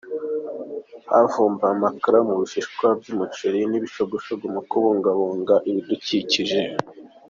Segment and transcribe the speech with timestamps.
[1.09, 6.61] Havumbuwe amakara yo mu bishishwa by’umuceri n’ibishogoshogo mu kubungabunga ibidukikije